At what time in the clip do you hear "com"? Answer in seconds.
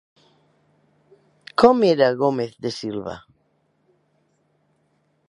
1.63-1.85